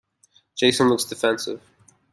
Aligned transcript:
Jason 0.55 0.89
looked 0.89 1.09
defensive 1.11 1.61